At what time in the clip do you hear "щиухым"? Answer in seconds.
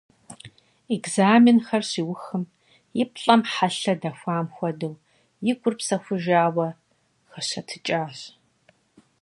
1.89-2.43